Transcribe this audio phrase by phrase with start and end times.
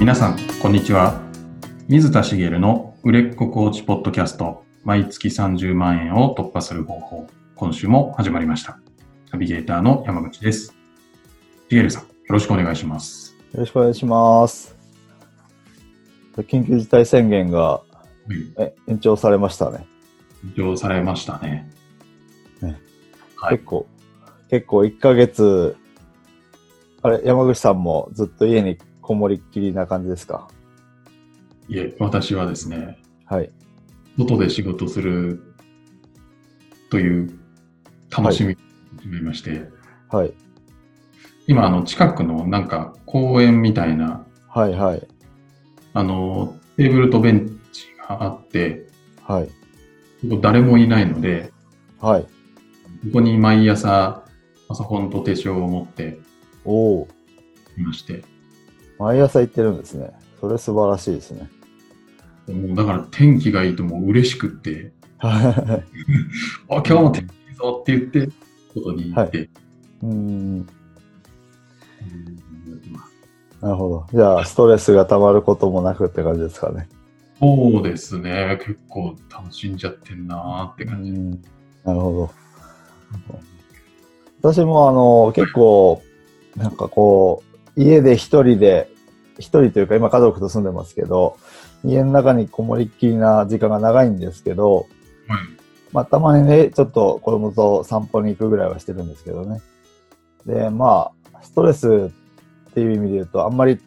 [0.00, 1.20] 皆さん、こんにちは。
[1.86, 8.80] 水田茂の売れっ子コーチポッドキャスト、毎月30万円を突破する方法、今週も始まりました。
[9.30, 10.74] ナビゲーターの山口です。
[11.68, 13.36] 茂さん、よろしくお願いします。
[13.52, 14.74] よろしくお願いします。
[16.34, 17.82] 緊急事態宣言がは
[18.30, 19.86] い、え延長されましたね。
[20.46, 21.70] 延長されましたね。
[22.62, 22.80] ね
[23.36, 23.86] はい結構、
[24.48, 25.76] 結構1ヶ月、
[27.02, 28.78] あれ、山口さんもずっと家に
[29.10, 30.46] こもりっきりな感じですか？
[31.68, 33.50] いえ、私はですね、はい。
[34.16, 35.42] 外で仕事する
[36.90, 37.40] という
[38.16, 38.56] 楽しみを
[39.00, 39.64] 始めまして、
[40.10, 40.32] はい。
[41.48, 45.04] 今、あの、近くのなんか公園みたいな、はい、はい。
[45.92, 48.86] あの、テーブルとベンチがあって、
[49.24, 49.48] はい。
[50.40, 51.52] 誰もいないので、
[52.00, 52.22] はい。
[52.22, 52.28] こ
[53.14, 54.22] こに毎朝
[54.68, 56.20] パソコンと手帳を持って
[56.64, 57.08] おお、
[57.76, 58.22] いまして、
[59.00, 60.12] 毎朝行ってるんですね。
[60.40, 61.48] それ素晴らしいですね。
[62.48, 65.82] もうだから天気がいいともう嬉しくって、は
[66.68, 68.28] あ、今日も天気いいぞって言って、
[68.74, 69.42] 外に行って、い。
[69.42, 70.58] うーん、
[73.62, 74.06] なるほど。
[74.12, 76.86] じゃあ、ストレスが溜まることもなくって感じですかね。
[77.38, 81.10] そうですね、結構楽しんじゃってんなーってう感じ。
[81.10, 81.30] ん、
[81.84, 82.30] なるほど。
[84.42, 86.02] 私もあの結構
[86.56, 88.90] なんかこう家で一人で
[89.38, 91.38] 一人というか今家族と住んでますけど
[91.84, 94.86] 家の中にこもりっきりな時間が長いんですけど、
[95.26, 95.38] はい
[95.92, 99.60] まあ、たまにねちょっと子供と散歩に行くぐらいはしてるんですけどね。
[100.46, 102.10] でまあストレス
[102.70, 103.78] っていう意味で言うとあんまり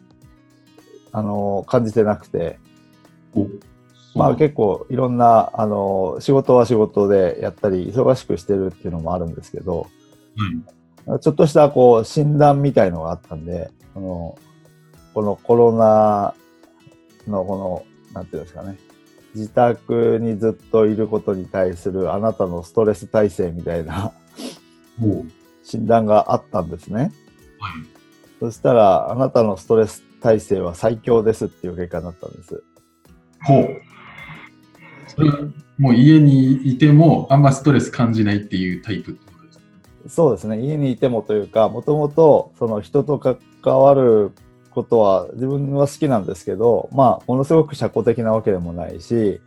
[1.12, 2.58] あの感じてなくて
[3.34, 3.48] お
[4.16, 9.86] まあ結構いろんなあの仕事は仕事でやったり忙しくしてるっていうのもあるんですけど、は
[10.70, 10.74] い
[11.20, 14.38] ちょっとしたこう診断みたいのがあったんで、あの
[15.12, 16.34] このコロナ
[17.28, 18.78] のこの、なんていうんですかね、
[19.34, 24.12] 自宅にずっといることに対するあなたのストレス耐性みたいな
[25.62, 27.12] 診断があったんですね。
[28.40, 32.62] そしたら、あなたのストレス耐性は最強ですっていう結果になったんです。
[33.42, 33.82] ほう。
[35.06, 35.38] それは
[35.78, 39.18] もう家にいてもあんまストレス感じないっていうタイプ
[40.08, 43.38] そうですね、家にいてもというか、もともとその人と関
[43.80, 44.32] わる
[44.70, 49.40] ことは自分は好きなんですけど、まあ、ものすごく社交的なわけでもないし、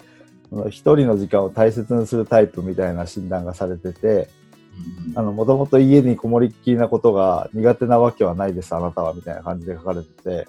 [0.69, 4.29] 一人の時間を大切にするタイプみたいな診断がされてて、
[5.15, 10.47] あの、もともと家にこもりっきりなことが苦手なわけはないです、あなたは、みたいな感じで書かれてて、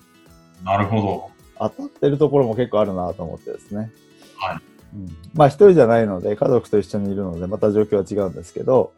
[0.65, 1.31] なるほど。
[1.59, 3.91] 当たってるところも結構あるなと思ってですね。
[4.37, 4.59] はい。
[4.95, 8.93] うん、まあ一人じゃないので家族と一緒にいるのでまた状況は違うんですけど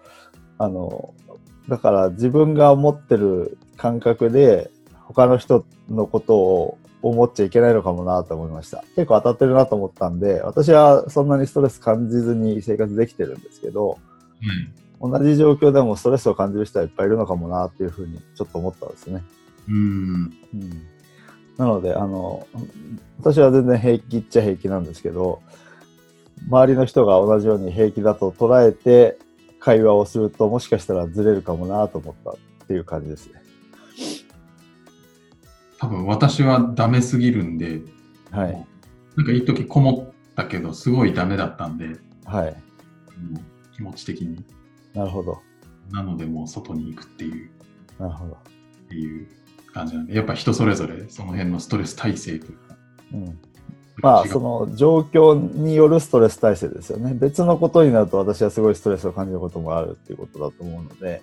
[0.61, 1.15] あの
[1.69, 4.71] だから自分が思ってる感覚で
[5.07, 13.99] 他の人のことを思っちゃいけないのかもなと思いました結構当たってるなと思ったんで私はそんなにストレス感じずに生活できてるんですけどはい。
[15.01, 19.25] 同じ状況でもストレスを感じる人はいっぱいいるのかもなっていうふうにちょっと思ったんですね
[19.67, 19.75] うん。
[20.55, 20.87] うん
[21.61, 22.47] なので、あの、
[23.19, 25.43] 私は全然平気っちゃ平気なんですけど、
[26.49, 29.19] 周りの人が同じように平気だと捉えて
[29.61, 32.35] 会話をすると、もしかしたらずれるかもなと思ったっ
[32.67, 33.43] ていう感じですね。
[35.79, 37.81] 多分私はダメすぎるんで、
[38.31, 38.67] はい。
[39.17, 42.57] なんか一時こもったけど、すごいダメだったんで、はい。
[43.75, 44.45] 気持ち的に。
[44.95, 45.41] なるほど。
[45.91, 47.51] なのでもう外に行くっていう、
[47.99, 48.33] なるほど。
[48.33, 48.37] っ
[48.89, 49.29] ていう
[49.73, 52.77] 感じなんで、やっぱ人それぞれその辺のストレス耐性というか。
[53.13, 53.39] うん。
[54.03, 57.15] まあ、その状況によるストレス耐性ですよね。
[57.15, 61.23] 別のことになると私はすごいストレスを感じることもあるっていうことだと思うので、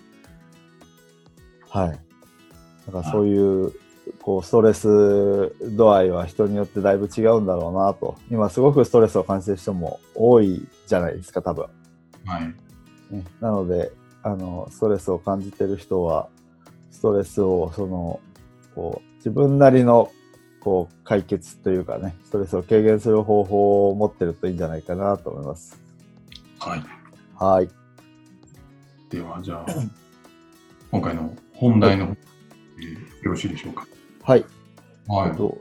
[1.69, 1.99] はい。
[2.87, 3.73] だからそういう、
[4.21, 4.87] こう、ストレス
[5.75, 8.15] 度合いは人によってだいぶ違うんだろうなと。
[8.31, 11.65] 今すごくストレスを感じてる人も多いじゃないですか、多分。
[12.25, 13.13] はい。
[13.13, 13.91] ね、なので、
[14.23, 16.29] あの、ストレスを感じてる人は、
[16.91, 18.19] ストレスを、その、
[18.75, 20.11] こう、自分なりの、
[20.67, 25.79] こう、解決というかね、ストレスを軽減する方法を持ってるといいんじゃないかなと思います。
[26.59, 26.83] はい。
[27.39, 27.69] はい。
[29.09, 29.65] では、じゃあ、
[30.91, 33.87] 今回の本題の方、えーよろしいでしょうか？
[34.23, 34.45] はい。
[35.07, 35.37] はいえっ。
[35.37, 35.57] と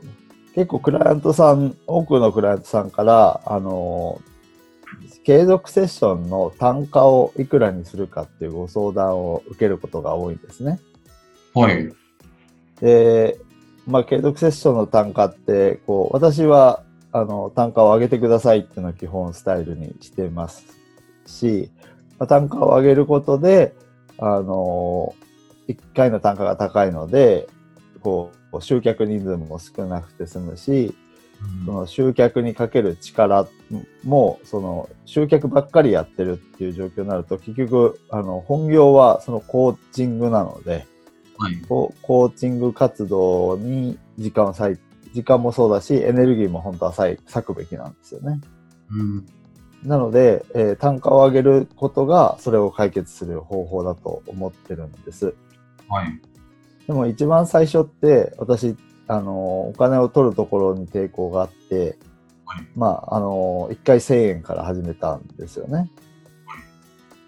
[0.53, 4.19] 結構クライアントさん、多くのクライアントさんから、あの、
[5.23, 10.79] 継続セッションの単価をいくらにするかっていうご相談を受けることが多いんですね。
[11.53, 11.93] はい。
[12.81, 13.39] で、
[13.87, 20.65] まあ、継続セッションの単価って、こう、私は、あの、単価を上げてくださいっていうのを基本スタイルにしてます
[21.25, 21.71] し、
[22.19, 23.73] まあ、単価を上げることで、
[24.17, 25.15] あの、
[25.69, 27.47] 1回の単価が高いので、
[28.01, 30.95] ここう集客人数も少なくて済むし、
[31.65, 33.47] その集客にかける力
[34.03, 40.85] も、その集客ばっかりやってるっていう状況になると、結局、あの、本業はそのコーチングなので、
[41.37, 41.55] はい。
[41.67, 44.79] ココーチング活動に時間を割い、
[45.13, 48.41] 時間もそうだし、エネルギーも本当は割割くべきなんですよね。
[48.91, 49.25] うん。
[49.83, 55.35] なので、えー単価を上げることがそれを解決する方法だと思ってるんです。
[55.87, 56.19] はい。
[56.87, 58.75] でも一番最初って、私、
[59.07, 61.97] あの、お金を取るところに抵抗があって、
[62.45, 65.91] はいまあ、あの、1回1000円から始めたんですよね。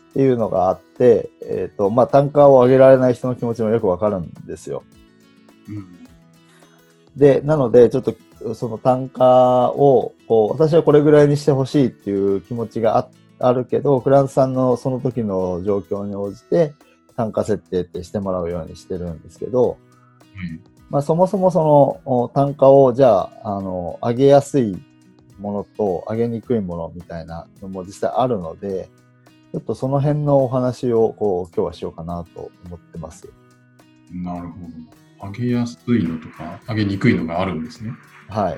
[0.10, 4.84] っていうのがあって、えっ、と、まあ、単価を上げられない人の気持ちもよくわかるんですよ。
[5.68, 5.88] うん。
[7.16, 8.16] で、なので、ちょっと、
[8.56, 13.10] その単価を、こう、私はこれぐらいにしてほしいっていう気持ちがあ
[13.40, 16.74] あるけど、フランスさんのその時の状況に応じて、
[17.16, 19.78] 単価設定ってしてもらうようにしてるんですけど、
[20.90, 24.78] まあ、そもそもそのお単価をじゃあ、あの、上げやすい
[25.38, 28.90] ものと上げにくいものみたいなのも実際あるので、
[29.52, 33.28] ちょっとその辺のお話をこう今日はしようかなと思ってます。
[34.12, 34.56] なるほ
[35.22, 35.30] ど。
[35.32, 37.92] 上げやすいのとか、上げにくいのがあるんですね。
[38.30, 38.58] はい。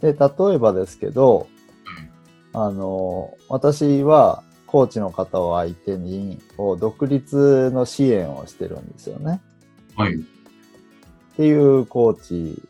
[0.00, 1.48] で、例えばですけど、
[2.52, 9.40] あの、私はコーチの方を相手にこう独立の支援をしてるんですよね。
[9.96, 10.14] はい。
[10.14, 10.18] っ
[11.36, 12.62] ていうコーチ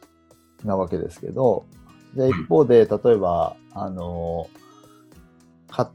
[0.65, 1.67] なわけですけど、
[2.15, 4.49] で、一方で、例えば、あの、
[5.71, 5.91] 家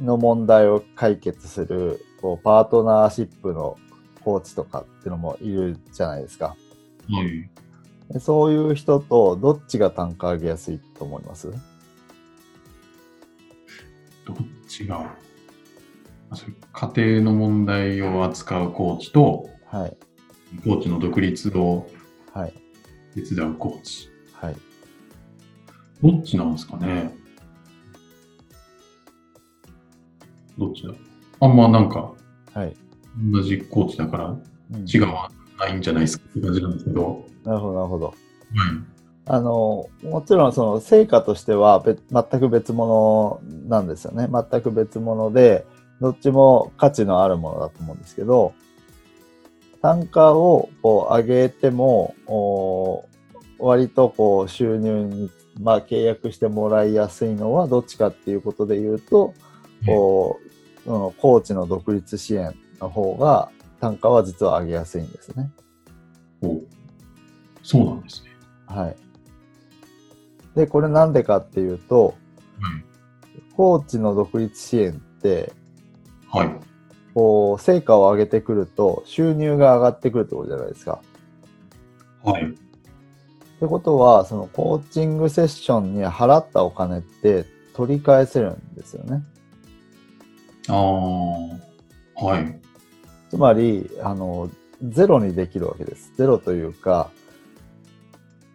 [0.00, 3.78] 庭の問題を解決する、こう、パートナーシップの
[4.22, 6.56] コーチとかっていうのもいるじゃないですか。
[7.10, 7.48] はい。
[8.12, 11.50] でそういう人と、どっちが単価上げやすいと思います？
[14.26, 14.36] どっ
[14.68, 15.16] ちが、
[16.72, 19.96] 家庭の問題を扱うコーチと、はい。
[20.64, 21.88] コーチの独立を
[22.32, 22.54] はい。
[23.14, 24.10] 手伝うコーチ。
[24.32, 24.56] はい。
[26.02, 27.14] どっちなんですかね？
[30.58, 30.92] どっちだ？
[31.40, 32.12] あんまなんか、
[32.52, 32.74] はい。
[33.32, 36.24] 同じコーチだからうん違わないんじゃないですか？
[36.30, 37.24] って感じなんですけど。
[37.44, 38.06] なるほど、なるほど。
[38.06, 38.16] はい。
[39.26, 44.28] あの、もちろんその成果としては別全く別物なんですよね。
[44.28, 45.66] 全く別物で、
[46.00, 48.54] どっちも価値のあるものだと思うんですけど、
[49.82, 53.04] 単価をこう上げても、お
[53.58, 55.30] 割とこう収入に、
[55.60, 59.34] まあ、契約してもらいやすいのはどっちかっていうことで言うと、
[59.86, 60.50] こう
[60.84, 63.50] そのコーチの独立支援の方が
[63.80, 65.50] 単価は実は上げやすいんですね。
[66.42, 66.60] お
[67.62, 68.30] そうなんですね。
[68.66, 68.96] はい。
[70.54, 72.14] で、これなんでかっていうと、
[73.56, 75.52] コーチの独立支援って、
[76.28, 76.48] はい。
[76.48, 76.60] はい。
[77.14, 81.02] こう、成果を上げてくると、収入が上がってくるってことじゃないですか。
[82.22, 82.44] はい。
[82.44, 82.48] っ
[83.60, 87.44] てことは、そのコーチングセッションに払ったお金って
[87.74, 89.22] 取り返せるんですよね。
[90.68, 92.24] ああ。
[92.24, 92.60] はい。
[93.30, 94.50] つまり、あの、
[94.82, 96.12] ゼロにできるわけです。
[96.16, 97.10] ゼロというか、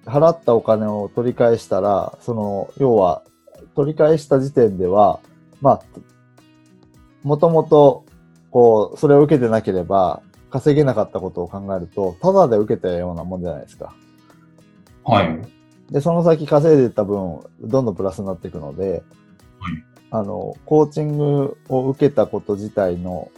[0.05, 3.23] 払ったお金を取り返したら、その、要は、
[3.75, 5.19] 取り返した時点では、
[5.61, 5.81] まあ、
[7.23, 8.05] もともと、
[8.51, 13.93] こう、それを受けてなければ、稼げなかったことを考えると、ただで受けたようなもんじゃないですか。
[15.03, 15.41] はい。
[15.91, 19.03] で、その先稼いでいった分、どんどんプラスになっていくので、
[20.11, 23.31] あの、コーチングを受けたこと自体の、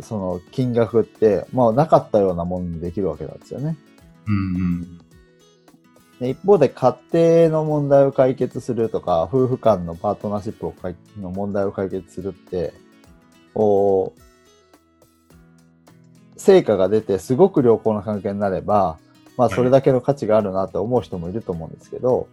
[0.00, 3.76] その金額って、まあなかったようなものにできるわけなんですよね。
[4.26, 4.98] うんうん。
[6.20, 12.72] で一方で家庭の問題を解決するとか、夫婦間のパートナーシップをかいの問題を解決するって、
[13.54, 14.20] こう、
[16.40, 18.98] 成果が出てすごく良好な関係になれば、
[19.36, 22.28] まあそれだけの価値があるなと思う人もいると思うんですけど、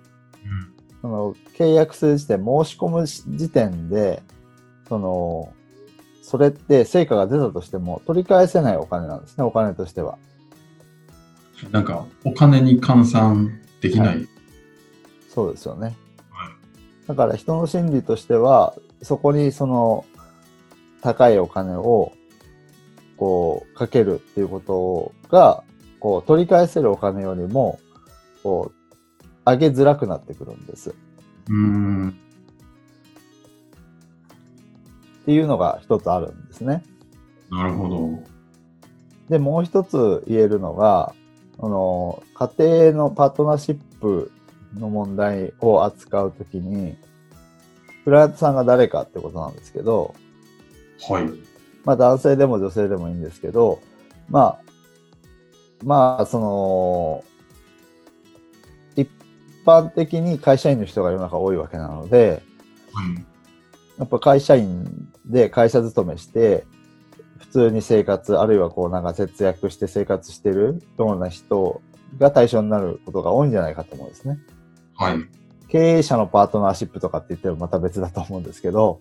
[1.05, 4.23] その契約する時点、申し込む時点で、
[4.89, 5.53] その、
[6.23, 10.17] それって成果が出たとしても取り返せないお金なんですね、お金としては。
[11.63, 11.71] うん。
[11.71, 14.17] なんか、お金に換算できない。
[14.21, 14.25] は
[15.29, 15.95] そうですよね。
[16.31, 16.51] はい
[17.07, 20.05] だから人の心理としては、そこにその
[21.03, 22.13] 高いお金を
[23.15, 25.63] こうかけるっていうことが、
[25.99, 27.79] こう取り返せるお金よりも、
[28.41, 28.84] こう
[29.45, 30.95] 上げづらくなってくるんです。
[31.49, 32.09] うーん。
[35.21, 36.83] っていうのが一つあるんですね。
[37.49, 38.19] なるほど。
[39.29, 41.13] で、もう一つ言えるのが、
[41.59, 42.51] あの、家
[42.91, 44.31] 庭のパートナーシップ
[44.75, 46.95] の問題を扱うときに、
[48.03, 50.13] クライアントさんが誰かってことなんですけど、
[51.09, 51.29] はい。
[51.83, 53.79] まあ男性でも女性でもいいんですけど、
[54.29, 54.59] まあ、
[55.83, 57.34] まあ、その、一
[59.65, 62.41] 般的に会社員の人が世の中多いわけなので、
[62.93, 63.25] はい。
[63.97, 66.65] やっぱ会社員で会社勤めして、
[67.37, 71.81] 普通に生活、あるいはこうなんか節約して生活してるような人
[72.17, 74.39] が対象になることが多いんじゃないかと思うんですね。
[74.95, 75.17] はい。
[75.67, 78.99] 経営者のパートナーシップとかって言ってもまた別だと思うんですけど、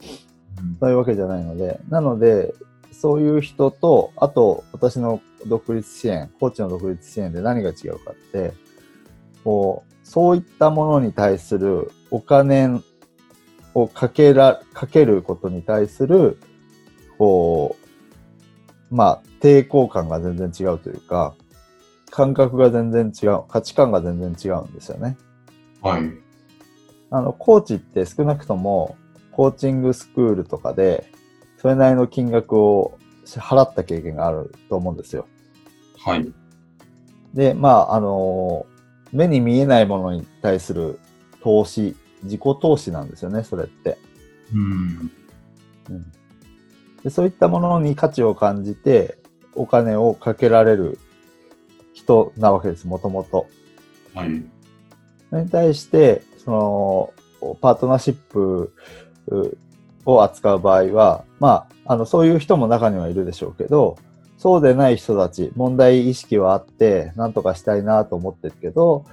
[0.81, 2.55] そういうわけじゃないので、なので、
[2.93, 8.53] そういう人と、あと私の独立支援、コーチの独立支援で何が違うかって、
[9.43, 12.81] こう、そういったものに対するお金
[13.75, 16.39] をかけら、かけることに対する、
[17.19, 17.77] こ
[18.91, 21.35] う、まあ、抵抗感が全然違うというか、
[22.11, 25.17] 感覚が全然違う、価値観が全然違うんですよね。
[25.83, 26.03] はい。
[27.11, 28.97] あの、コーチって少なくとも、
[29.33, 31.11] コーチングスクールとかで、
[31.57, 35.27] それなりの金額を払った経験があると思うんですよ。
[35.99, 36.33] はい。
[37.33, 38.67] で、まあ、あの、
[39.15, 40.99] 目に見えないものに対する
[41.43, 43.97] 投資、自己投資なんですよね、それって。
[44.53, 45.11] うん。
[45.91, 46.13] うん
[47.05, 49.19] でそういったものに価値を感じて、
[49.55, 50.99] お金をかけられる
[51.93, 53.47] 人なわけです、もともと。
[54.15, 54.43] はい。
[55.29, 58.73] それに対して、その、パートナーシップ
[59.29, 59.57] う
[60.07, 63.97] を扱う場合は、まあ、あの、そういう人も中にはいるでしょうけど、
[64.45, 69.07] そうでない人たち、問題意識はあって、なんとかしたいなと思ってるけど、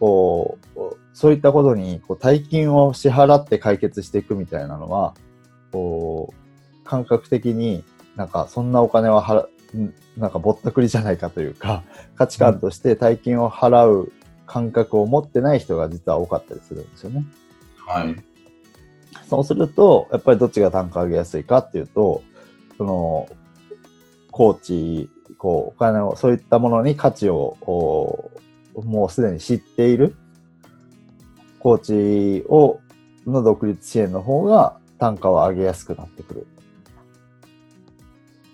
[0.00, 0.78] こう、
[1.12, 5.12] そういったことに、こう、大金を支払って解決していくみたいなのは、
[5.72, 7.84] こう、感覚的に
[8.16, 9.42] なんか、そんなお金は払、
[9.76, 11.82] んなんかぼったくりじゃないかというか、
[12.16, 14.10] 価値観として大金を払う
[14.46, 17.26] 感覚を持ってない人が実は多かったりするんですよね。
[17.86, 18.16] はい。
[19.28, 22.22] そうすると、やっぱりどっちが単価上げやすいかっていうと、
[22.78, 23.28] その、
[24.38, 27.56] コーチ、こう、お金を、そういったものに価値を、
[28.76, 30.14] もうすでに知っている、
[31.58, 32.78] コーチを、
[33.26, 36.46] の独立支援の方が単価を上げやすくなってくる。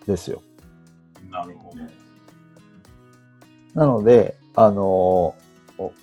[0.07, 0.41] ですよ。
[1.31, 1.79] なるほど。
[3.79, 5.35] なので、あの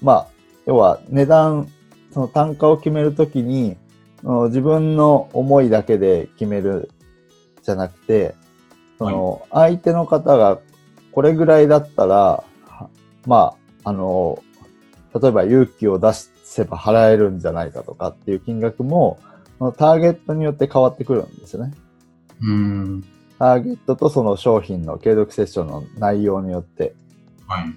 [0.04, 0.28] まあ、
[0.68, 1.68] 要は値段、
[2.14, 3.78] その単価を決めるときに、
[4.22, 6.92] 自分の思いだけで決める
[7.64, 8.36] じゃなくて、
[9.02, 10.60] その相手の方が
[11.12, 12.90] これぐらいだったら、は
[13.26, 14.44] まあ、あの、
[15.20, 19.20] 例えば勇気を出せば払えるんじゃないかとかっていう金額も、
[19.58, 21.74] そのターゲットによって変わってくるんですよね。
[22.44, 23.04] うん。
[23.40, 26.94] ターゲットとその商品の継続セッションの内容によって。
[27.48, 27.74] はい。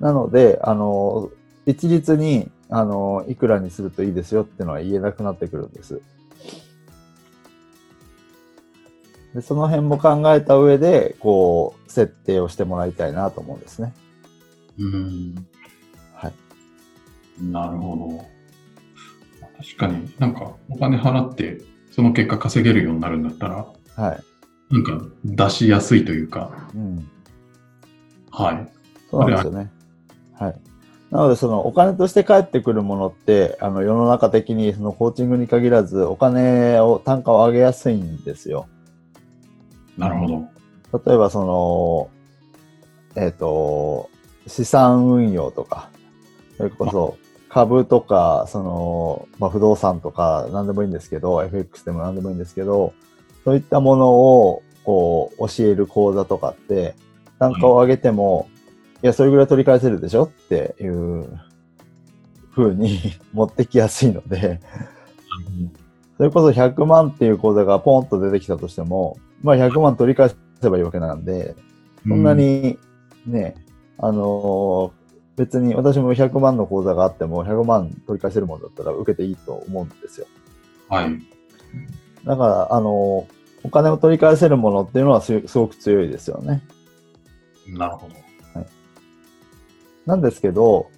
[0.00, 1.30] なので、あの、
[1.66, 6.02] 一律に、あの、いくらにするといいですよっていうのは言えなくなってくるんです。
[9.34, 13.92] でその辺も考えた上で、こう、設定をしてもらいたいなと思うんですね。
[14.78, 15.46] うん。
[16.14, 16.32] はい。
[17.42, 18.38] なるほど。
[19.58, 23.66] 確かになんかお金払ってその結果稼げるようになるんだったら、
[23.96, 24.74] はい。
[24.74, 27.08] なんか出しやすいというか、うん。
[28.30, 28.68] はい。
[29.10, 29.70] そうなんですよね。
[30.34, 30.60] はい。
[31.10, 38.68] なので、そのお金として返ってくるものって、あの、世の中的にそのコーチングに限らず、お金を、単価を上げやすいんですよ。
[39.98, 40.26] なるほ
[40.92, 41.02] ど。
[41.10, 41.44] 例えばそ
[43.14, 44.08] の、えっ、と、
[44.46, 45.90] 資産運用とか、
[46.56, 52.94] それこそ株とか、その、まあ、不動産とか何でもいいんですけど、FX でも何でもいいんですけど、
[53.44, 56.94] そういったものをこう教える講座とかって、
[57.38, 58.48] 単価を上げても、
[59.02, 61.38] いや、それぐらい取り返せるでしょっていう
[62.54, 62.98] 風に
[63.32, 64.60] 持ってきやすいので、
[66.16, 70.30] それこそ100万っていう口座がポンと出てきたとしても、まあ100万取り返
[70.60, 71.54] せばいいわけなんで、
[72.06, 72.78] そんなに
[73.26, 73.54] ね、
[73.98, 74.98] あのー
[75.36, 80.26] 別に私も100万の口座があっても100万取り返せるものだったら受けていいと思うんですよ。
[80.90, 80.96] うん。
[80.96, 81.22] はい。
[82.24, 86.62] だから、あのーお金を取り返せるものっていうのはすすごく強いですよね。
[87.68, 88.14] なるほど。
[90.06, 90.90] なんですけど、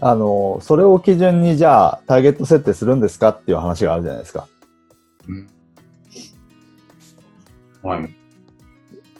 [0.00, 4.48] あのーそれを基準にじゃあターゲット設定するんですかっていう話があるじゃないですか。
[5.28, 5.48] うん。
[7.82, 8.14] はい。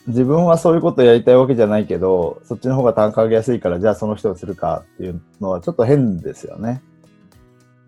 [0.07, 6.83] 自分はそういうことやりたいわけじゃないけど、そっちの方が単価上げやすいから、じゃあその人をするかっていうのはちょっと変ですよね。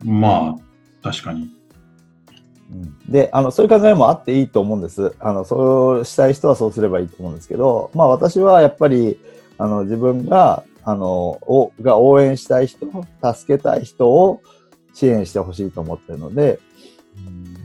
[0.04, 0.54] まあ、
[1.02, 1.50] 確かに。
[3.09, 5.14] で、あの、そういう考えもあっていいと思うんです。
[5.19, 9.19] あの、そうしたい人はそうすればいいと思うんですけど、まあ私はやっぱり、
[9.59, 12.87] あの、自分が、あの、を、が応援したい人、
[13.23, 14.40] 助けたい人を
[14.93, 16.59] 支援してほしいと思ってるので、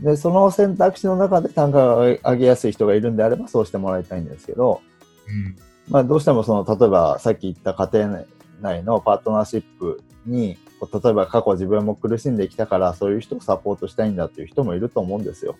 [0.02, 4.80] で、その選択肢の中で単価が上げやすい人がいるんであれば、そうしてもらいたいんですけど、
[5.28, 5.56] うん。
[5.88, 8.24] まあ、どうしてもその、例えばさっき言った家庭
[8.60, 10.58] 内のパートナーシップに、
[11.02, 15.56] 例えば過去自分も苦しんできたから、そういう人をサポートしたいんだっていう人もいると思うんですよ。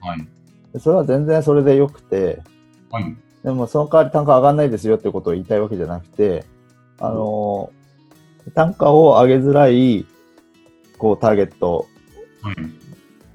[0.00, 0.28] はい。
[0.72, 2.42] でそれは全然それでよくて、
[2.90, 3.16] はい。
[3.44, 6.44] でもその代わり単価上がんないですよってことを言いたいわけじゃなくて、
[6.98, 7.76] あのー
[8.54, 10.06] 単価を上げづらい、
[10.98, 11.86] こう、ターゲット
[12.42, 12.56] はい。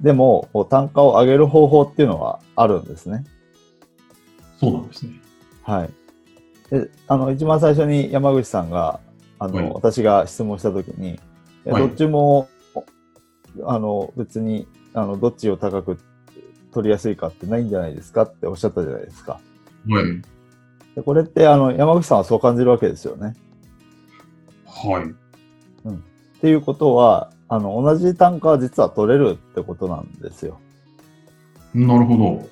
[0.01, 3.23] でも、単価を上げる方法っていうのはあるんですね。
[4.59, 5.13] そうなんですね。
[5.63, 5.89] はい。
[6.71, 8.99] で、あの、一番最初に山口さんが、
[9.37, 11.19] あの、はい私が質問したときに、
[11.65, 12.49] どっちも、
[13.63, 15.99] あの、別に、あの、どっちを高く
[16.73, 19.39] 取りやすいかってないんじゃないですかっておっしゃったじゃないですか。
[19.87, 20.21] はい。
[20.95, 23.35] でこれって、あの、山口さんはそう感じるわけですよね。
[24.65, 25.21] はい。
[25.91, 30.61] っていうことは、あの、同じ単価は実は取れるってことなんですよ。
[31.73, 32.49] なるほど。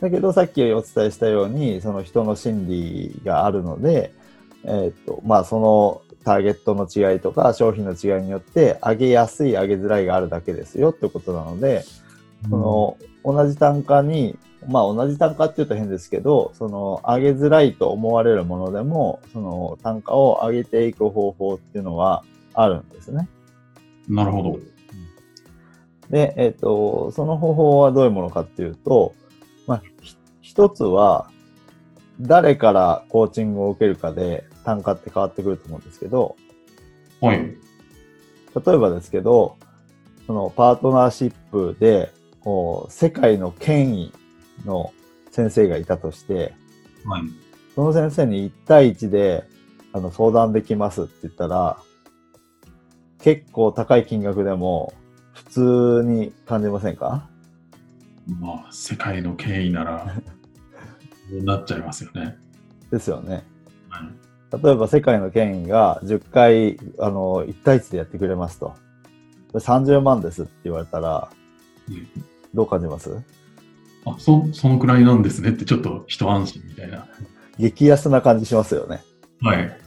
[0.00, 4.14] だけど、さっきお伝えしたように、その人の心理があるので、
[4.64, 11.84] えーっと、まあ、そのターゲットの違いとか商品の違いによって、上げやすい、上げづらいがあるだけですよってことなので、
[12.48, 23.28] その、同じ単価に、まあ、同じ単価って言うと変ですけど、その、上げづらいと思われるものでも、その、単価を上げていく方法っていうのはあるんですね。
[24.08, 24.58] なるほど。
[26.10, 29.14] で、えっ、と、その方法はどういうものかっていうと、
[29.66, 31.30] まあ、ひ一つは、
[32.20, 36.36] 誰からコーチングを受けるかで単価って変わってくると思うんですけど、
[37.20, 37.38] はい。
[37.38, 39.56] 例えばですけど、
[40.26, 44.12] そのパートナーシップで、こう、世界の権威
[44.64, 44.92] の
[45.30, 46.54] 先生がいたとして、
[47.04, 47.22] はい。
[47.74, 49.44] その先生に1対1で
[49.92, 51.78] あの相談できますって言ったら、
[53.24, 54.92] 結構高い金額でも
[55.32, 57.26] 普通に感じませんか？
[58.38, 60.14] まあ、世界の権威なら、
[61.30, 62.36] そうなっちゃいますよね。
[62.90, 63.42] ですよね。
[63.88, 64.62] はい。
[64.62, 68.74] 例えば世界の権威が10回、あの、1対1でやってくれますと。
[69.54, 71.30] で30万ですって言われたら、
[71.88, 72.06] うん
[72.52, 73.10] どう感じます？
[74.04, 77.08] あ、そ、そのくらいなんですねって、ちょっと一安心みたいな。
[77.58, 79.02] 激安な感じしますよね。
[79.40, 79.80] はい。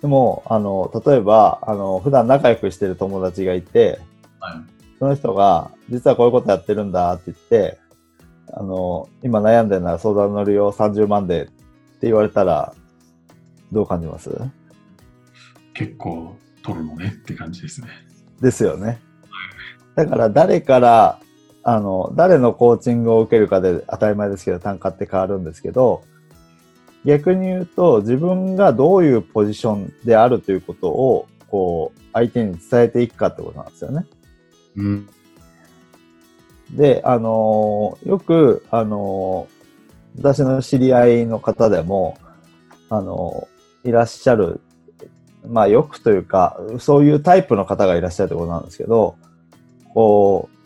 [0.00, 4.00] でも、あの、例えば、あの、普段仲良くしてる友達がいて、
[4.38, 4.54] はい。
[4.98, 7.78] その人が、実はこういうことやってるんだって言って、
[8.52, 11.52] あの、今悩んでるなら相談乗るよ、30万でって
[12.02, 12.74] 言われたら、
[13.72, 14.30] どう感じます？
[15.74, 17.88] 結構取るのねって感じですね。
[18.40, 19.00] ですよね。
[19.94, 21.18] だから誰から、
[21.64, 26.02] あの、誰のコーチングを受けるかで当たり前ですけど単価って変わるんですけど、
[27.04, 34.06] 逆に言うと自分がどういうポジションであるということを、こう、相手に伝えていくかってことなんですよね。
[34.76, 35.08] うん。
[36.70, 39.58] で、あのーよく、あのー
[40.18, 42.18] 私の知り合いの方でも、
[42.90, 44.60] あのーいらっしゃる、
[45.46, 49.16] まあよくというか、そういうタイプの方がいらっしゃるってことなんですけど、
[49.94, 50.56] こう、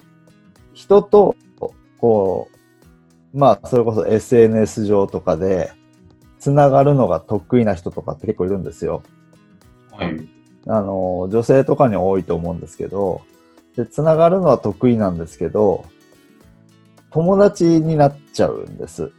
[0.72, 1.36] 人と、
[1.98, 2.48] こ
[3.32, 5.72] う、まあそれこそ SNS 上とかで、
[6.42, 9.04] つながるのが得意な人とかって結構いるんですよ。
[9.92, 10.28] はい。
[10.66, 13.22] あの、女性とかに多いと思うんですけど、
[13.76, 15.84] で、つながるのは得意なんですけど、
[17.12, 19.12] 友達になっちゃうんです。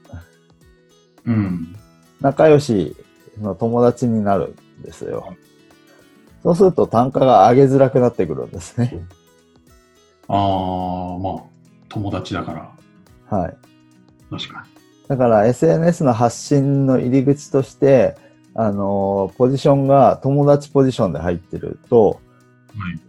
[1.24, 1.74] うん。
[2.20, 2.94] 仲良し
[3.40, 5.34] の友達になるんですよ。
[6.44, 9.00] そうすると単価が上げづらくなってくるんですね。
[10.28, 11.44] ああ、まあ、
[11.88, 13.58] 友達だから、はい。
[14.30, 14.68] 確か
[15.08, 18.16] だから SNS の発信の入り口として、
[18.56, 22.20] あの、ポジションが友達ポジションで入ってると、
[22.74, 22.82] に。
[22.82, 23.00] はい。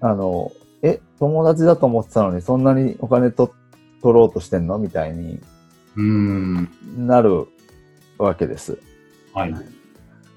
[0.00, 3.54] あの、え、友達だと思ってたのにそんなにお金と
[4.02, 4.78] 取ろうとしてんの？
[4.78, 5.40] みたいに
[5.96, 6.68] うーん。
[7.06, 7.46] なる
[8.18, 8.78] わけです。
[9.32, 9.54] はい。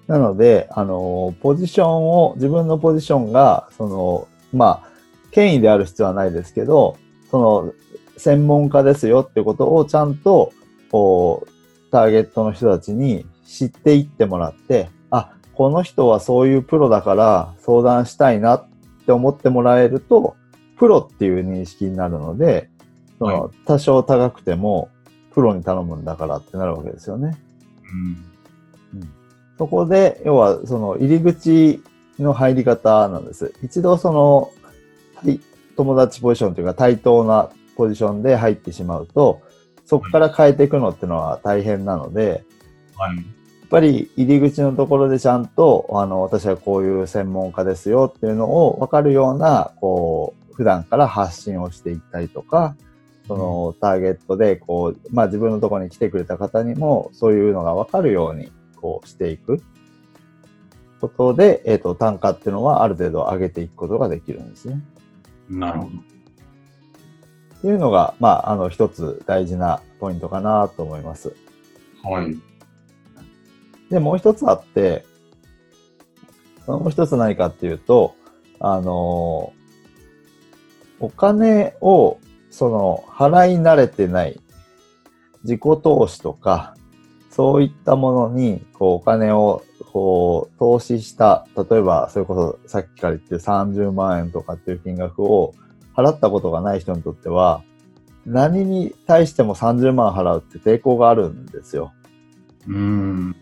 [0.07, 4.89] なので、あの、ポジションを、自分のポジションが、その、まあ、
[5.31, 6.97] 権威である必要はないですけど、
[7.29, 7.73] その、
[8.15, 10.53] 専門家ですよってことをちゃんと、
[10.91, 18.65] こう、ターゲットの人たちに知っていってもらって、あ、この人はそういうプロだから相談したいなっ
[19.05, 20.35] て思ってもらえると、
[20.77, 22.69] プロっていう認識になるので、
[23.19, 24.89] その、は多少高くても、
[25.33, 27.37] プロに頼むんだからってなるわけですよね。
[28.93, 29.09] うん。
[29.57, 31.81] そこで、要は、その入り口
[32.19, 33.53] の入り方なんです。
[33.63, 34.51] 一度その、
[35.15, 35.39] はい
[35.77, 39.41] 友達ポジションというか対等なポジションで入ってしまうと、
[39.87, 42.43] そこから変えていくのっていうのは大変なので、
[42.97, 43.15] はい。
[43.15, 52.75] やっぱり入り口のところでちゃんと、あの、私はこういう専門家ですよっていうのを分かるような、こう、普段から発信をしていったりとか、
[53.27, 59.61] そのターゲットで、こう、まあ自分のところに来てくれた方にも、そういうのが分かるように、こうしていく
[60.99, 64.81] ことで、えっ、と、単価っていうのはある程度上げていくことができるんですね。
[65.49, 66.16] なるほど。
[67.57, 71.35] っていうのが、まあ、あの、一つ大事なポイントかなと思います。
[72.03, 72.37] はい。
[73.89, 75.05] で、もう一つあって、
[76.67, 78.15] もう一つ何かっていうと、
[78.59, 79.53] あの
[80.99, 84.39] お金を、その、払い慣れてない
[85.43, 86.75] 自己投資とか、
[87.29, 95.53] そういったものに、こう、お金を、こう、投資した、例えば、それこそさっきから言ってる30万円とかっていう金額を
[95.97, 97.63] 払ったことがない人にとっては、
[98.25, 101.91] 何に対しても30万払うって抵抗があるんですよ。
[102.67, 103.35] うーん。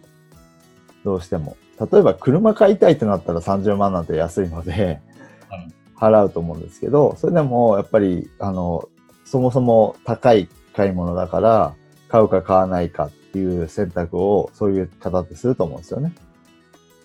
[1.03, 1.57] どうしても。
[1.91, 5.01] 例えば車買いたいってなったら30万なんて安いので
[5.49, 8.87] はい、払うと思うんですけど、それでもやっぱり、あの、
[9.25, 11.75] そもそも高い買い物だから、
[12.07, 16.13] 買うか買わないかっていう選択をそういう方ってすると思うんですよね。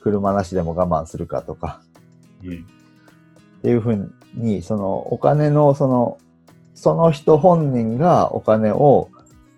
[0.02, 1.82] 車なしでも我慢するかとか。
[2.44, 2.66] うん
[3.58, 6.18] っていうふうに、そのお金の、その、
[6.74, 9.08] その人本人がお金を、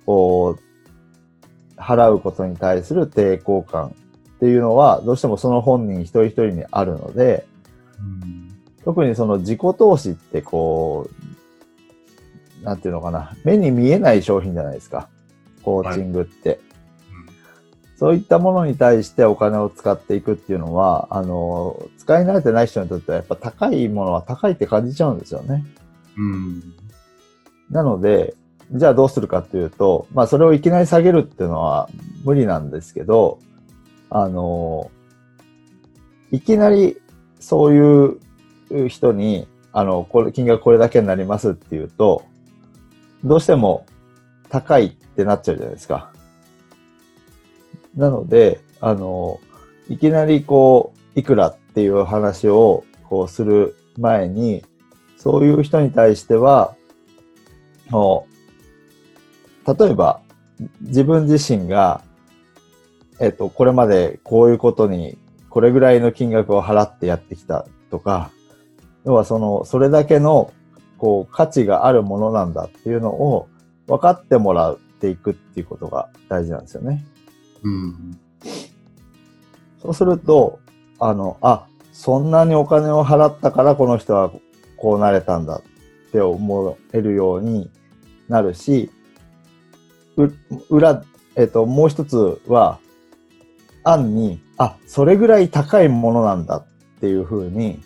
[0.07, 7.47] こう、払うことに対する抵抗感っていうのは、どうしてもその本人一人一人にあるので、
[7.99, 8.43] うん
[8.85, 11.09] 特にその自己投資ってこ
[12.61, 15.09] う、なんていうのかな、目に見えない商品じゃないですか。
[15.63, 16.61] コーチングって。
[18.03, 25.65] そういったものに対してお金を使っていくっていうのは、あの、使い慣れてない人にとってはやっぱ高いものは高いって感じちゃうんですよね。
[26.17, 26.75] うん。
[27.71, 28.35] なので、
[28.73, 31.89] じゃあどうするかっていうと、まあそれをいきなり下げるっていうのは
[32.25, 33.39] 無理なんですけど、
[34.11, 34.91] あの、
[36.33, 37.01] いきなり
[37.39, 42.25] そういう人に、あの、これ、金額これだけになりますっていうと、
[43.23, 43.87] どうしても
[44.49, 46.12] 高いってなっちゃうじゃないですか。
[47.97, 49.41] なので、あの、
[49.89, 54.65] いきなりこう、いくらっていう話をこうする前に、
[55.17, 56.75] そういう人に対しては、
[57.91, 58.27] も
[59.67, 60.21] う、例えば、
[60.81, 62.03] 自分自身が、
[63.21, 65.19] えっと、これまでこういうことに、
[65.51, 68.31] これぐらいの金額を払ってやってきたとか、
[69.05, 70.53] 要はその、それだけの、
[70.97, 73.49] こう、価値があるものなんだっていうのを
[73.87, 77.05] 分かってもらっていくっていうことが大事なんですよね。
[77.63, 78.19] うん。
[79.81, 80.61] そうすると、
[80.99, 84.33] あの、あ、そんなにお金を払ったからこの人は
[84.77, 85.63] こうなれたんだ
[86.09, 87.71] って思えるように
[88.29, 88.91] なるし、
[90.17, 90.31] う
[90.69, 91.05] 裏、
[91.37, 92.79] えっと、もう一つは、
[93.85, 96.67] 案に、あ、それぐらい高いものなんだっ
[97.01, 97.81] ていうふうに、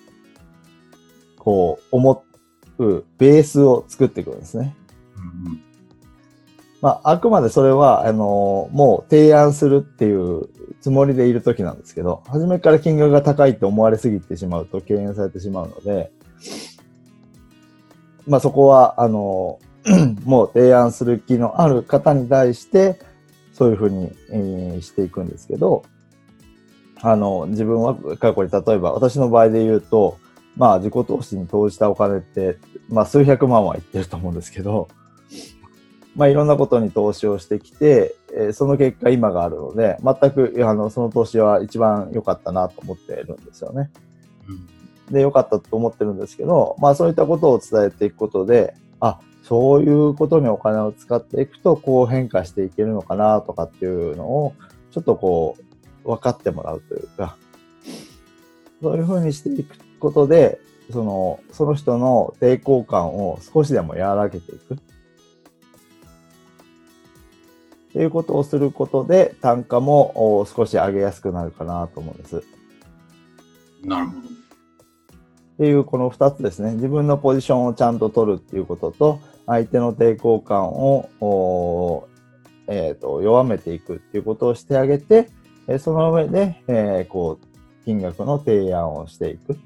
[1.38, 2.24] こう、思
[2.78, 4.76] うベースを作っていくんですね。
[5.16, 5.65] うん
[6.86, 10.48] まあ、あくまでそれは、あのもう提案するっていう
[10.80, 16.12] つもりでいるときなんですけど、初めから金額が高いと思われすぎてしまうと敬遠されてしまうので、
[18.28, 19.58] まあそこは、あの
[20.24, 23.00] もう提案する気のある方に対して、
[23.52, 25.82] そういうふうに、えーしていくんですけど、
[27.02, 30.18] あの、自分は過去に例えば私の場合で言うと、
[30.56, 34.86] まあ自己投資に投じたお金って、まあ数百万はいってると思うんですけど、
[36.16, 43.90] まあいろんなことに投資をしてきて、えーその結果今があるので、全くあのその投資は一番良かったなと思っているんですよね。
[44.48, 44.76] うん
[45.10, 54.54] で、良かったと思ってるんですけど、まあそういったことを伝えていくことで、あ、そういうことにお金を使っていくと、こう変化していけるのかなとかっていうのを、
[54.90, 55.56] ちょっとこ
[56.04, 57.36] う、分かってもらうというか、
[58.82, 60.58] そういうふうにしていくことで、
[60.92, 64.76] その、その人の抵抗感を少しでも和らげていく。
[67.96, 72.42] っていうことをすることで、単価もお少し上げやすくなるかなと思うんです。
[73.82, 74.18] なるほど。
[74.18, 74.22] っ
[75.56, 76.72] ていうこの2つですね。
[76.72, 82.06] 自分のポジションをちゃんと取るっていうことと、相手の抵抗感を、
[82.66, 85.30] えーと弱めていくっていうことをしてあげて、
[85.66, 89.54] えーその上で、えーこう、金額の提案をしていく。
[89.54, 89.56] っ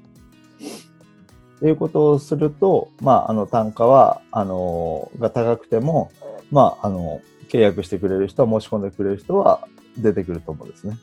[1.59, 6.13] ていうことをすると、まあ、あの、単価は、あのーが高くても、
[6.49, 7.19] まあ、あの、
[7.51, 10.97] 契約してくれる人、申し込んでくれる人は出てくると思うんですね。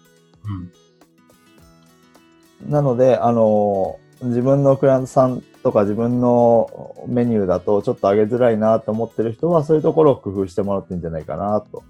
[2.62, 2.70] うん。
[2.70, 11.84] なので、あの、自分のクライアントさんとか自分のメニューだとちょっと上げづらいなと思ってる人は、そういうところを工夫してもらっていいんじゃないかなと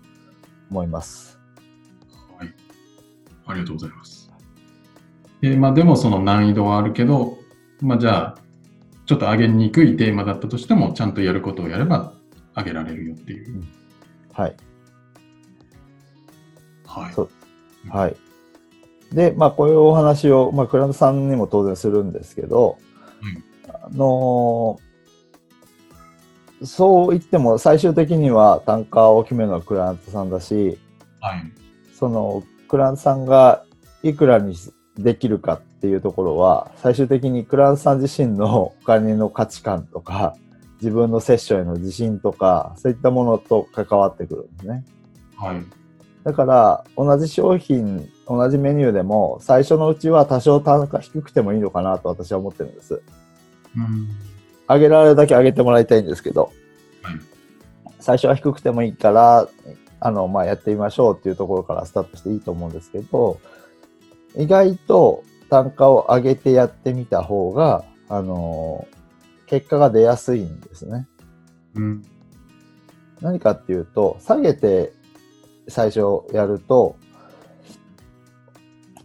[0.70, 1.38] 思います。
[2.36, 2.52] はい。
[3.46, 4.30] ありがとうございます。
[5.40, 7.38] で、まあでもその難易度はあるけど、
[7.80, 8.38] まあじゃあ、
[9.06, 12.12] ちょっと上げにくいテーマだったとしても、ちゃんとやることをやれば
[12.56, 13.62] 上げられるよっていう。
[14.38, 14.56] はい。
[16.86, 17.12] はい。
[17.12, 17.30] そう
[17.90, 18.16] はい。
[19.12, 22.78] で、まあ、こういうお話を、まあ、クライアントさんにも当然するんですけど、
[23.68, 24.88] あのー
[26.64, 30.76] そう言っても最終的には単価を決めるのはクラントさんだし、
[31.20, 31.52] はい。
[31.94, 33.64] そのクラントさんが
[34.02, 34.56] いくらに
[34.96, 40.36] できるかっていうところは、最終的にクラントさん自身のお金の価値観とか、
[40.80, 44.84] 自分のセッションへの自信とか、そういったものと関わってくるんですね。
[45.36, 45.62] はい。
[46.24, 53.02] だから、同じ商品、同じメニューでも、最初のうちは多少単価低くてもいいのかなと私は思ってるんです。
[53.76, 54.08] うん。
[54.68, 56.52] 上げられるだけ上げてもらいたいんですけど、
[57.02, 57.14] はい
[58.00, 59.48] 最初は低くてもいいから、
[60.00, 63.40] あの、まあ、やってみましょうっていうところからスタートしていいと思うんですけど、
[64.36, 68.86] 意外と単価を上げてやってみた方が、あの
[69.48, 71.08] 結果が出やすいんですね。
[71.74, 72.02] うん。
[73.20, 74.92] 何かっていうと、下げて
[75.68, 76.96] 最初やると、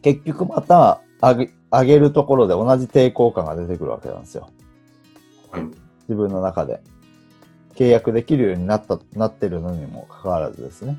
[0.02, 4.50] 結局また上げ上げるところで同じ抵抗感が出てくるわけなんですよ。
[5.52, 5.64] はい。
[5.64, 6.82] 自分の中で。
[7.76, 10.98] 契約できるようになった、なってるのにもかかわらずですね。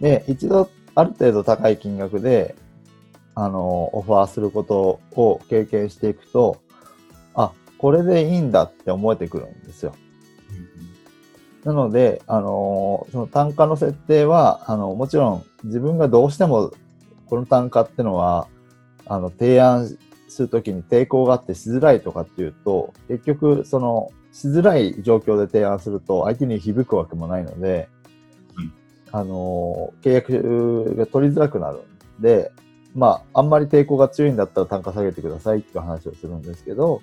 [0.00, 2.54] で、一度ある程度高い金額で、
[3.34, 6.61] あの、オファーすることを経験していくと、あ、
[7.82, 9.96] これでいいんだって思えてくるんですよ。
[11.64, 16.72] なので、あのその単価の設定は、あの、もちろん自分がどうしても
[17.26, 18.46] この単価ってのは、
[19.06, 19.88] あの、提案
[20.28, 27.88] するときに抵抗があってしづらいとかっていうと、結局、その、しづらい状況で提案すると相手に響くわけもないので、
[28.56, 28.72] うん
[29.14, 31.82] あの契約が取りづらくなる
[32.18, 32.50] んで、
[32.94, 37.02] まあ、あんまり抵抗が強いんだったら単価下げてくださいっていう話をするんですけど、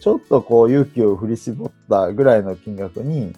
[0.00, 3.34] ちょっとこう勇気を振り絞ったぐらいの金額に、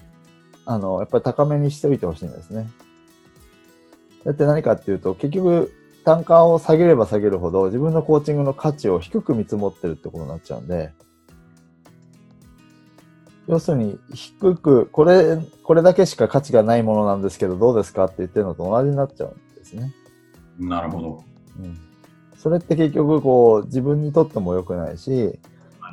[0.65, 2.71] あの、やっぱり高めにしておいてほしいんですね。
[4.25, 5.73] だって何かっていうと、結局、
[6.05, 10.93] 単価を下げれば下げるほど、自分のコーチングの価値を低く見積もってるってことになっちゃうんで、
[13.49, 19.93] 要するに、低く、これ、これだけしか価値がないものなんですけど、どうですかって言ってるのと同じになっちゃうんですね。
[20.59, 21.25] なるほど。
[21.59, 21.77] うん。
[22.37, 25.39] それって結局、こう、自分にとっても良くないし、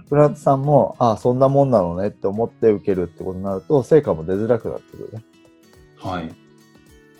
[0.10, 5.24] クラントさんも、ああ、そんなもんなのねって思って受けるってことになると、成果も出づらくなってくるね。
[5.98, 6.28] はい。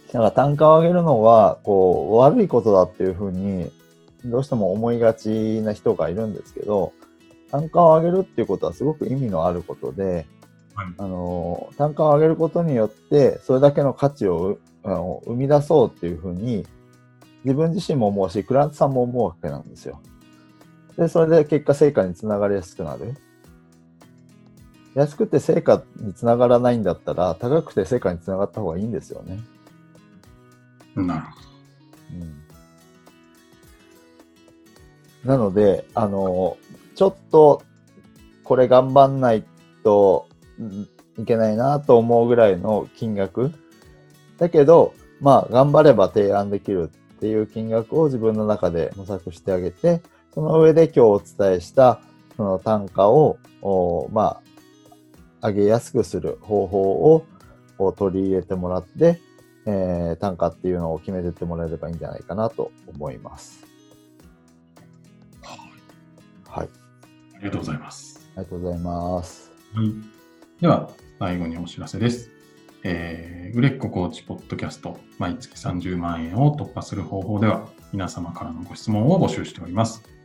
[0.08, 3.72] だから単価を上げるのは、こう、悪いことだっていうふうに、
[4.26, 6.94] どうしても思いがちな人がいるんですけど、
[7.52, 10.26] 単価を上げるっていうことはすごく意味のあることで、
[10.74, 16.66] はいあの、単価を上げることによって、それだけの価値をうあの生み出そうっていうふうに、
[17.44, 20.02] 自分自身も思うし、クラントさんも思うわけなんですよ。
[21.00, 23.16] で、それで結果成果につながりやすくなる。
[24.96, 29.40] 安くて成果につながらないんだったら、高くて成果につながった方がいいんですよね。
[30.96, 31.28] なるほ
[32.12, 32.44] うん
[35.24, 36.58] なので、あの、
[36.96, 37.62] ちょっと
[38.44, 39.46] これ頑張んない
[39.84, 40.28] と
[40.60, 43.52] うんいけないなと思うぐらいの金額。
[44.38, 50.02] だけど、まあ、頑張れば提案できるっていう金額を自分の中で模索してあげて、
[50.34, 52.02] その上で今日お伝えした
[52.38, 54.42] その単価を、おま
[55.42, 57.26] あ、上げやすくする方法を
[57.78, 59.20] お取り入れてもらって、
[59.66, 63.66] えー単価っていうのを決めてってもらえればいいんじゃないかなと思います。
[66.48, 66.68] はい。
[66.68, 66.74] ど。
[67.36, 68.30] ありがとうございます。
[68.36, 69.52] ありがとうございます。
[69.74, 69.94] はい。
[70.62, 70.90] では、
[71.20, 72.32] 最後にお知らせです。
[72.84, 80.19] えー、売れっ子コーチポッドキャスト、毎月30万円を突破する方法では、皆様からのご質問を募集しております。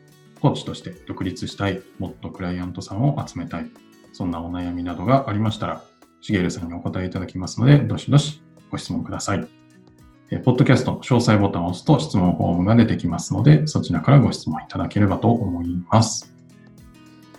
[0.45, 3.71] コーチとして独立したい、もっとクライアントさんを集めたい、
[4.13, 5.83] そんなお悩みなどがありましたら、
[6.21, 9.49] しげるさんにお答えいただきますので、どしどしご質問ください。
[10.31, 16.31] えポッドキャストの詳細ボタンを押すと質問フォームが出てきますので、そちらからご質問いただければと思います。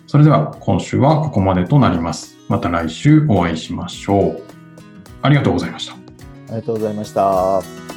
[0.08, 2.36] それでは今週はここまでとなります。
[2.48, 4.42] また来週お会いしましょう。
[5.22, 5.92] ありがとうございました。
[5.92, 5.96] あ
[6.48, 7.95] りがとうございました。